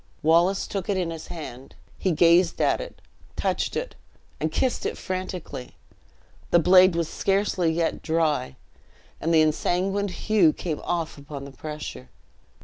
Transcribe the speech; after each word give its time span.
Wallace 0.23 0.65
took 0.65 0.89
it 0.89 0.97
in 0.97 1.11
his 1.11 1.27
hand. 1.27 1.75
He 1.99 2.09
gazed 2.09 2.59
at 2.59 2.81
it, 2.81 3.03
touched 3.35 3.75
it, 3.75 3.93
and 4.39 4.51
kissed 4.51 4.83
it 4.83 4.97
frantically. 4.97 5.75
The 6.49 6.57
blade 6.57 6.95
was 6.95 7.07
scarcely 7.07 7.71
yet 7.71 8.01
dry, 8.01 8.55
and 9.19 9.31
the 9.31 9.43
ensanguined 9.43 10.09
hue 10.25 10.53
came 10.53 10.79
off 10.83 11.19
upon 11.19 11.45
the 11.45 11.51
pressure. 11.51 12.09